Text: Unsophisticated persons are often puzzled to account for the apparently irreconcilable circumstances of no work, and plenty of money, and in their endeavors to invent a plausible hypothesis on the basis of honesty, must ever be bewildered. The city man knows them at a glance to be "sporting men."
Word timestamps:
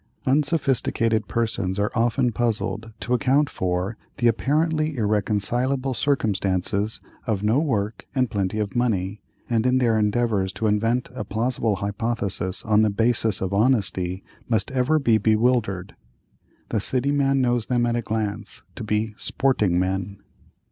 Unsophisticated 0.25 1.27
persons 1.27 1.77
are 1.77 1.91
often 1.93 2.31
puzzled 2.31 2.91
to 2.99 3.13
account 3.13 3.51
for 3.51 3.97
the 4.17 4.25
apparently 4.25 4.97
irreconcilable 4.97 5.93
circumstances 5.93 6.99
of 7.27 7.43
no 7.43 7.59
work, 7.59 8.07
and 8.15 8.31
plenty 8.31 8.57
of 8.57 8.75
money, 8.75 9.21
and 9.47 9.63
in 9.63 9.77
their 9.77 9.99
endeavors 9.99 10.51
to 10.51 10.65
invent 10.65 11.11
a 11.13 11.23
plausible 11.23 11.75
hypothesis 11.75 12.65
on 12.65 12.81
the 12.81 12.89
basis 12.89 13.41
of 13.41 13.53
honesty, 13.53 14.23
must 14.49 14.71
ever 14.71 14.97
be 14.97 15.19
bewildered. 15.19 15.93
The 16.69 16.79
city 16.79 17.11
man 17.11 17.39
knows 17.39 17.67
them 17.67 17.85
at 17.85 17.95
a 17.95 18.01
glance 18.01 18.63
to 18.77 18.83
be 18.83 19.13
"sporting 19.17 19.77
men." 19.77 20.23